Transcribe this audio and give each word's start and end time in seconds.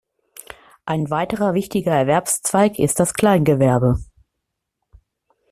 Ein 0.87 1.11
weiterer 1.11 1.53
wichtiger 1.53 1.91
Erwerbszweig 1.91 2.79
ist 2.79 2.99
das 2.99 3.13
Kleingewerbe. 3.13 3.99